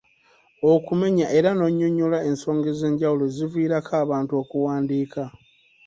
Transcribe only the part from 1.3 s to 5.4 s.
era n'onnyonnyola ensonga ez'enjawulo eziviirako abantu okuwandiika.